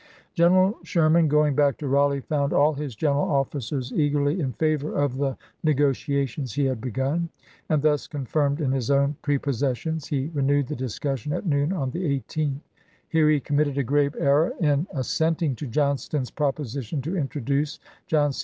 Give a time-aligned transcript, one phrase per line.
[0.33, 5.17] General Sherman, going back to Raleigh, found all his general officers eagerly in favor of
[5.17, 7.29] the negotiations he had begun,
[7.69, 12.03] and thus confirmed in his own prepossessions, he renewed the discussion at noon on the
[12.19, 12.61] 18th.
[13.09, 18.39] Here he committed a grave error in assenting to Johnston's proposition to introduce John C.